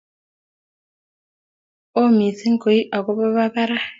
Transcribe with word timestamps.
Oo 1.99 2.09
missing' 2.17 2.59
koi 2.63 2.79
akopo 2.95 3.23
parak 3.55 3.83